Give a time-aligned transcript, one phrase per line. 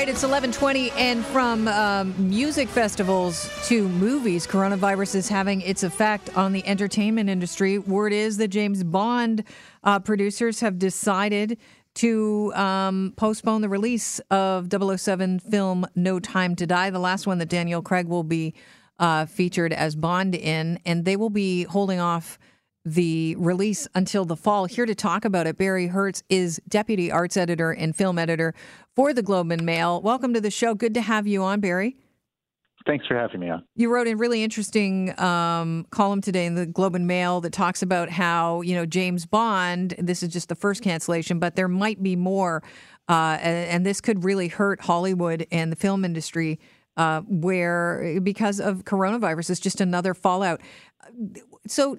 [0.00, 6.34] right, it's 11:20, and from um, music festivals to movies, coronavirus is having its effect
[6.34, 7.76] on the entertainment industry.
[7.76, 9.44] Word is that James Bond
[9.84, 11.58] uh, producers have decided
[11.96, 17.36] to um, postpone the release of 007 film No Time to Die, the last one
[17.36, 18.54] that Daniel Craig will be
[18.98, 22.38] uh, featured as Bond in, and they will be holding off
[22.84, 24.64] the release until the fall.
[24.64, 28.54] Here to talk about it, Barry Hertz is deputy arts editor and film editor
[28.96, 30.00] for the Globe and Mail.
[30.00, 30.74] Welcome to the show.
[30.74, 31.96] Good to have you on, Barry.
[32.86, 33.62] Thanks for having me on.
[33.76, 37.82] You wrote a really interesting um, column today in the Globe and Mail that talks
[37.82, 39.94] about how you know James Bond.
[39.98, 42.62] This is just the first cancellation, but there might be more,
[43.08, 46.58] uh, and, this could really hurt Hollywood and the film industry.
[46.96, 50.60] Uh, where because of coronavirus, it's just another fallout.
[51.66, 51.96] So,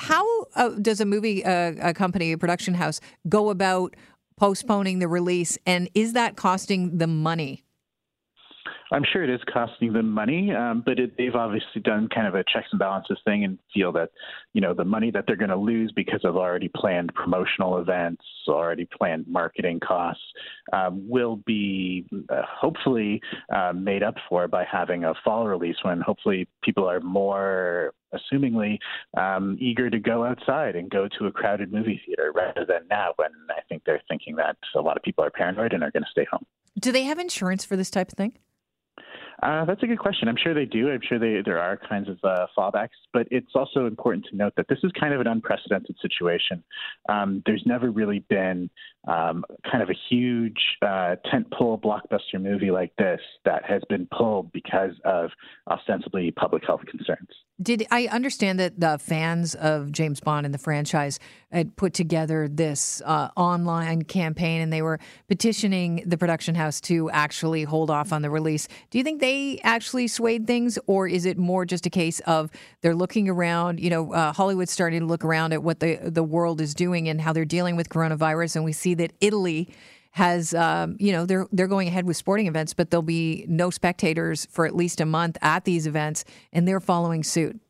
[0.00, 0.24] how
[0.56, 3.94] uh, does a movie uh, a company, a production house, go about
[4.38, 7.62] postponing the release, and is that costing them money?
[8.92, 12.34] I'm sure it is costing them money, um, but it, they've obviously done kind of
[12.34, 14.10] a checks and balances thing and feel that,
[14.52, 18.24] you know, the money that they're going to lose because of already planned promotional events,
[18.48, 20.22] already planned marketing costs,
[20.72, 23.20] um, will be uh, hopefully
[23.54, 28.78] uh, made up for by having a fall release when hopefully people are more assumingly
[29.16, 33.12] um, eager to go outside and go to a crowded movie theater rather than now
[33.16, 36.02] when I think they're thinking that a lot of people are paranoid and are going
[36.02, 36.44] to stay home.
[36.78, 38.38] Do they have insurance for this type of thing?
[39.42, 40.28] Uh, that's a good question.
[40.28, 40.90] I'm sure they do.
[40.90, 44.52] I'm sure they, there are kinds of uh, fallbacks, but it's also important to note
[44.56, 46.62] that this is kind of an unprecedented situation.
[47.08, 48.68] Um, there's never really been
[49.08, 54.52] um, kind of a huge uh, tentpole blockbuster movie like this that has been pulled
[54.52, 55.30] because of
[55.70, 57.28] ostensibly public health concerns.
[57.62, 61.18] Did I understand that the fans of James Bond and the franchise
[61.52, 64.98] had put together this uh, online campaign and they were
[65.28, 68.66] petitioning the production house to actually hold off on the release?
[68.90, 72.50] Do you think they actually swayed things, or is it more just a case of
[72.80, 73.80] they're looking around?
[73.80, 77.08] You know, uh, Hollywood's starting to look around at what the the world is doing
[77.08, 79.68] and how they're dealing with coronavirus, and we see that Italy
[80.12, 83.70] has um, you know they're they're going ahead with sporting events, but there'll be no
[83.70, 87.60] spectators for at least a month at these events, and they're following suit.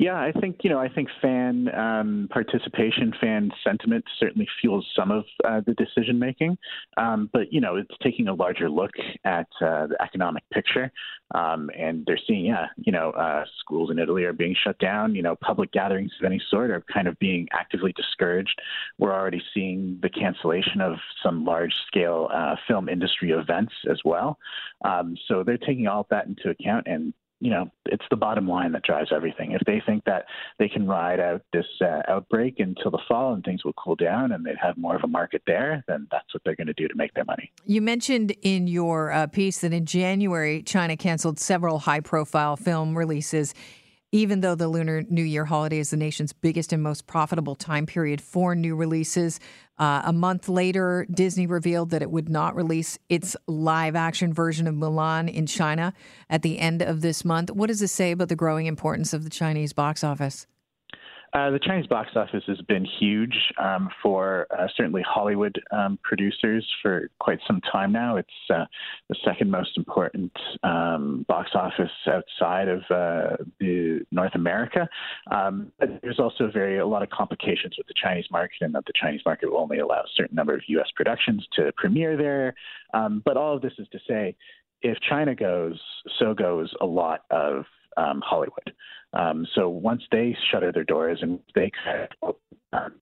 [0.00, 5.10] Yeah, I think you know I think fan um, participation, fan sentiment certainly fuels some
[5.10, 6.56] of uh, the decision making,
[6.96, 8.92] um, but you know it's taking a larger look
[9.26, 10.90] at uh, the economic picture,
[11.34, 15.14] um, and they're seeing yeah you know uh, schools in Italy are being shut down,
[15.14, 18.58] you know public gatherings of any sort are kind of being actively discouraged.
[18.96, 24.38] We're already seeing the cancellation of some large scale uh, film industry events as well,
[24.82, 28.46] um, so they're taking all of that into account and you know, it's the bottom
[28.46, 29.52] line that drives everything.
[29.52, 30.26] If they think that
[30.58, 34.32] they can ride out this uh, outbreak until the fall and things will cool down
[34.32, 36.86] and they'd have more of a market there, then that's what they're going to do
[36.86, 37.50] to make their money.
[37.64, 42.96] You mentioned in your uh, piece that in January, China canceled several high profile film
[42.96, 43.54] releases
[44.12, 47.86] even though the Lunar New Year holiday is the nation's biggest and most profitable time
[47.86, 49.38] period for new releases.
[49.78, 54.66] Uh, a month later, Disney revealed that it would not release its live action version
[54.66, 55.92] of Mulan in China
[56.28, 57.50] at the end of this month.
[57.50, 60.46] What does this say about the growing importance of the Chinese box office?
[61.32, 66.66] Uh, the Chinese box office has been huge um, for uh, certainly Hollywood um, producers
[66.82, 68.16] for quite some time now.
[68.16, 68.64] It's uh,
[69.08, 70.32] the second most important
[70.64, 74.88] um, box office outside of uh, the North America.
[75.30, 75.70] Um,
[76.02, 79.20] there's also very a lot of complications with the Chinese market, in that the Chinese
[79.24, 80.88] market will only allow a certain number of U.S.
[80.96, 82.54] productions to premiere there.
[82.92, 84.34] Um, but all of this is to say,
[84.82, 85.80] if China goes,
[86.18, 87.66] so goes a lot of
[87.96, 88.72] um, Hollywood.
[89.12, 91.70] Um, so once they shutter their doors and they
[92.72, 92.92] um,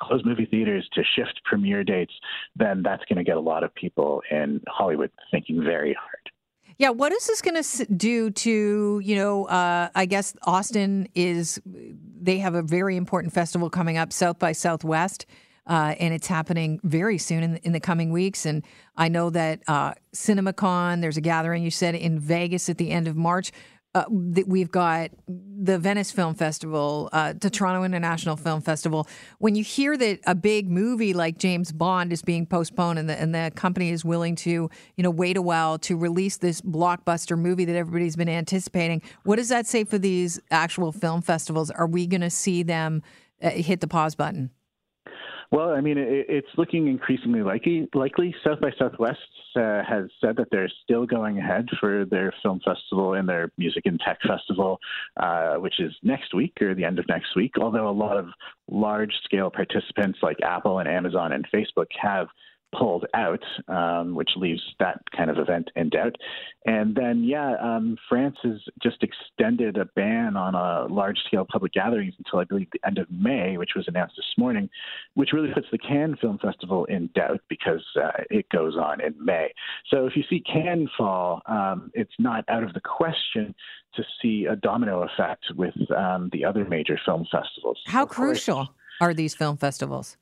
[0.00, 2.12] close movie theaters to shift premiere dates,
[2.56, 6.30] then that's going to get a lot of people in Hollywood thinking very hard.
[6.78, 11.60] Yeah, what is this going to do to, you know, uh, I guess Austin is,
[11.66, 15.26] they have a very important festival coming up, South by Southwest.
[15.66, 18.46] Uh, and it's happening very soon in, in the coming weeks.
[18.46, 18.64] And
[18.96, 23.06] I know that uh, CinemaCon, there's a gathering you said in Vegas at the end
[23.06, 23.52] of March.
[23.98, 24.04] Uh,
[24.46, 29.08] we've got the Venice Film Festival, uh, the Toronto International Film Festival.
[29.38, 33.20] When you hear that a big movie like James Bond is being postponed and the,
[33.20, 37.36] and the company is willing to, you know, wait a while to release this blockbuster
[37.36, 41.68] movie that everybody's been anticipating, what does that say for these actual film festivals?
[41.72, 43.02] Are we going to see them
[43.42, 44.50] uh, hit the pause button?
[45.50, 47.88] Well, I mean, it, it's looking increasingly likely.
[47.94, 49.18] Likely, South by Southwest
[49.56, 53.86] uh, has said that they're still going ahead for their film festival and their music
[53.86, 54.78] and tech festival,
[55.16, 57.52] uh, which is next week or the end of next week.
[57.58, 58.26] Although a lot of
[58.70, 62.28] large-scale participants like Apple and Amazon and Facebook have
[62.76, 66.16] pulled out, um, which leaves that kind of event in doubt.
[66.66, 71.72] And then, yeah, um, France has just extended a ban on a large scale public
[71.72, 74.68] gatherings until I believe the end of May, which was announced this morning,
[75.14, 79.14] which really puts the Cannes Film Festival in doubt because uh, it goes on in
[79.24, 79.52] May.
[79.90, 83.54] So if you see Cannes fall, um, it's not out of the question
[83.94, 87.78] to see a domino effect with um, the other major film festivals.
[87.86, 90.16] How crucial are these film festivals?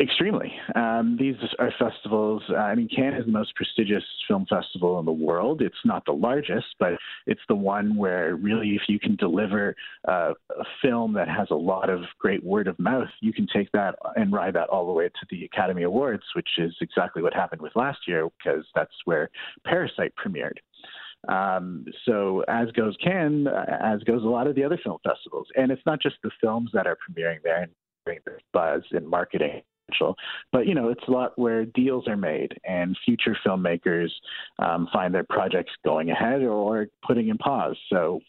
[0.00, 0.50] Extremely.
[0.74, 2.42] Um, these are festivals.
[2.48, 5.60] Uh, I mean, Cannes is the most prestigious film festival in the world.
[5.60, 6.94] It's not the largest, but
[7.26, 9.76] it's the one where really, if you can deliver
[10.08, 13.70] uh, a film that has a lot of great word of mouth, you can take
[13.72, 17.34] that and ride that all the way to the Academy Awards, which is exactly what
[17.34, 19.28] happened with last year, because that's where
[19.66, 20.56] Parasite premiered.
[21.28, 25.70] Um, so as goes Cannes, as goes a lot of the other film festivals, and
[25.70, 27.72] it's not just the films that are premiering there and
[28.52, 29.62] buzz and marketing
[30.52, 34.10] but you know, it's a lot where deals are made and future filmmakers
[34.58, 37.76] um, find their projects going ahead or putting in pause.
[37.90, 38.20] So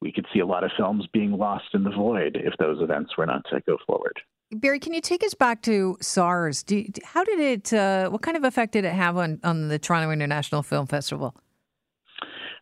[0.00, 3.16] we could see a lot of films being lost in the void if those events
[3.16, 4.20] were not to go forward.
[4.54, 6.64] Barry, can you take us back to SARS?
[6.68, 7.72] You, how did it?
[7.72, 11.34] Uh, what kind of effect did it have on on the Toronto International Film Festival?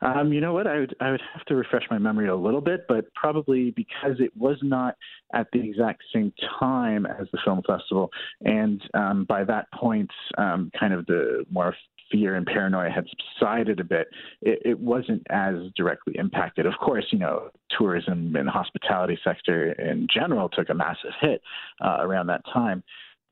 [0.02, 0.66] Um, you know what?
[0.66, 4.16] I would I would have to refresh my memory a little bit, but probably because
[4.18, 4.96] it was not
[5.34, 8.10] at the exact same time as the film festival,
[8.40, 11.74] and um, by that point, um, kind of the more
[12.10, 13.06] fear and paranoia had
[13.38, 14.08] subsided a bit,
[14.42, 16.66] it, it, wasn't as directly impacted.
[16.66, 21.40] Of course, you know, tourism and hospitality sector in general took a massive hit
[21.80, 22.82] uh, around that time.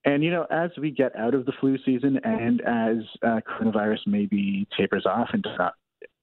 [0.04, 4.06] And you know, as we get out of the flu season and as uh, coronavirus
[4.06, 5.74] maybe tapers off and does not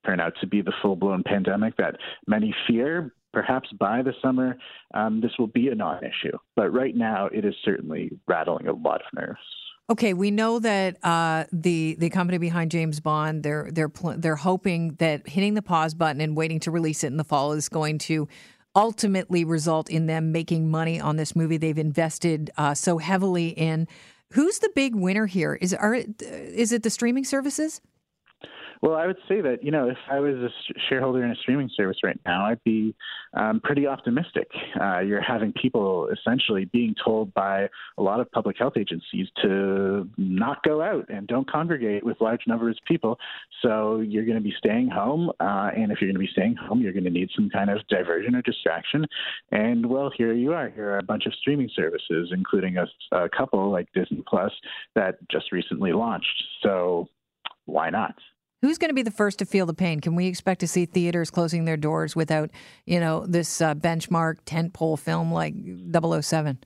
[0.05, 1.95] turn out to be the full blown pandemic that
[2.27, 3.13] many fear.
[3.33, 4.55] Perhaps by the summer,
[4.93, 6.37] um, this will be a non issue.
[6.55, 9.39] But right now, it is certainly rattling a lot of nerves.
[9.87, 14.35] Okay, we know that uh, the the company behind James Bond they're they're pl- they're
[14.35, 17.69] hoping that hitting the pause button and waiting to release it in the fall is
[17.69, 18.27] going to
[18.75, 23.87] ultimately result in them making money on this movie they've invested uh, so heavily in.
[24.31, 25.53] Who's the big winner here?
[25.61, 27.79] Is are is it the streaming services?
[28.85, 30.49] Well, I would say that you know if I was a
[30.87, 32.93] shareholder in a streaming service right now, I'd be
[33.33, 34.47] um, pretty optimistic.
[34.79, 37.67] Uh, you're having people essentially being told by
[37.97, 42.41] a lot of public health agencies to not go out and don't congregate with large
[42.45, 43.17] numbers of people.
[43.63, 46.55] So you're going to be staying home, uh, and if you're going to be staying
[46.55, 49.07] home, you're going to need some kind of diversion or distraction.
[49.51, 50.69] And well, here you are.
[50.69, 54.51] Here are a bunch of streaming services, including a, a couple like Disney Plus
[54.93, 56.43] that just recently launched.
[56.61, 57.09] So
[57.65, 58.13] why not?
[58.61, 59.99] Who's going to be the first to feel the pain?
[59.99, 62.49] Can we expect to see theaters closing their doors without,
[62.85, 65.53] you know, this uh, benchmark tentpole film like
[66.23, 66.59] 007?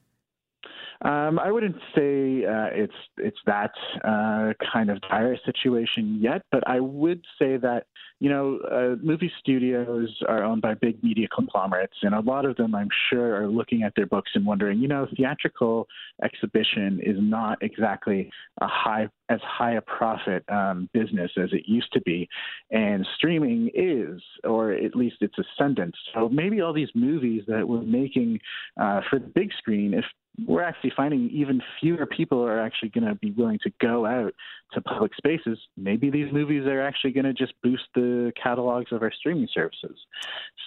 [1.02, 3.72] Um, I wouldn't say uh, it's it's that
[4.04, 7.86] uh, kind of dire situation yet, but I would say that
[8.20, 12.58] you know uh, movie studios are owned by big media conglomerates, and a lot of
[12.58, 15.88] them, I'm sure, are looking at their books and wondering, you know, theatrical
[16.22, 18.30] exhibition is not exactly
[18.60, 22.28] a high as high a profit um, business as it used to be,
[22.72, 25.96] and streaming is, or at least its ascendant.
[26.14, 28.42] So maybe all these movies that we're making
[28.78, 30.04] uh, for the big screen, if
[30.48, 34.34] we're actually finding even fewer people are actually going to be willing to go out
[34.74, 35.60] to public spaces.
[35.76, 39.98] Maybe these movies are actually going to just boost the catalogs of our streaming services.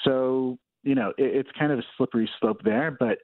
[0.05, 3.19] So, you know, it, it's kind of a slippery slope there, but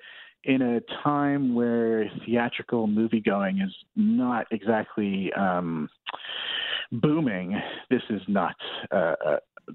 [0.45, 5.89] in a time where theatrical movie going is not exactly um,
[6.93, 7.61] booming,
[7.91, 8.55] this is not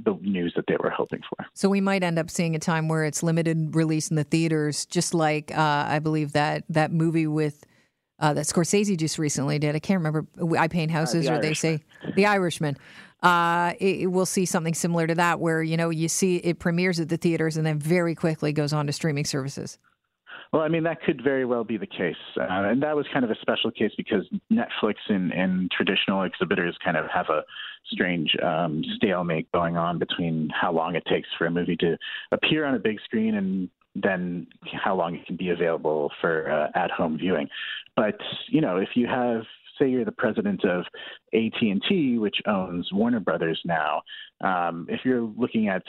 [0.04, 1.46] the news that they were hoping for.
[1.54, 4.86] So we might end up seeing a time where it's limited release in the theaters,
[4.86, 7.64] just like uh, I believe that that movie with.
[8.20, 9.76] Uh, that Scorsese just recently did.
[9.76, 10.26] I can't remember.
[10.58, 11.50] I paint uh, houses, uh, the or Irishman.
[11.50, 12.78] they say The Irishman.
[13.22, 16.60] Uh, it, it, we'll see something similar to that, where you know you see it
[16.60, 19.78] premieres at the theaters and then very quickly goes on to streaming services.
[20.54, 22.16] Well, I mean, that could very well be the case.
[22.40, 26.78] Uh, and that was kind of a special case because Netflix and, and traditional exhibitors
[26.86, 27.42] kind of have a
[27.92, 31.98] strange um, stalemate going on between how long it takes for a movie to
[32.32, 34.46] appear on a big screen and then
[34.84, 37.50] how long it can be available for uh, at-home viewing.
[37.96, 39.42] But, you know, if you have
[39.80, 40.86] say you're the president of
[41.34, 44.04] AT&T, which owns Warner Brothers now,
[44.42, 45.82] um, if you're looking at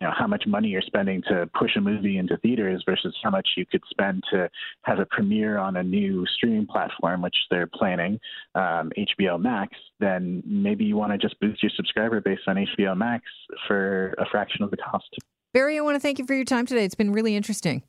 [0.00, 3.30] you know how much money you're spending to push a movie into theaters versus how
[3.30, 4.48] much you could spend to
[4.82, 8.18] have a premiere on a new streaming platform, which they're planning,
[8.54, 12.96] um, HBO Max, then maybe you want to just boost your subscriber base on HBO
[12.96, 13.24] Max
[13.66, 15.08] for a fraction of the cost.
[15.52, 16.84] Barry, I want to thank you for your time today.
[16.84, 17.82] It's been really interesting.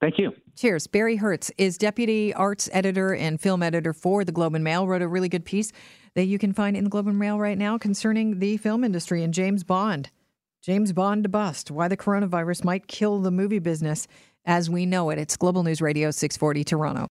[0.00, 0.32] Thank you.
[0.56, 0.86] Cheers.
[0.86, 4.86] Barry Hertz is deputy arts editor and film editor for the Globe and Mail.
[4.86, 5.72] Wrote a really good piece
[6.14, 9.22] that you can find in the Globe and Mail right now concerning the film industry
[9.22, 10.10] and James Bond.
[10.64, 11.70] James Bond bust.
[11.70, 14.08] Why the coronavirus might kill the movie business
[14.46, 15.18] as we know it.
[15.18, 17.08] It's Global News Radio 640 Toronto.